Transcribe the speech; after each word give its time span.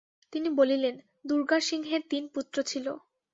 তিনি 0.33 0.49
বলিলেন, 0.57 0.95
দুর্গাসিংহের 1.25 2.01
তিন 2.09 2.23
পুত্র 2.33 2.57
ছিল। 2.63 2.85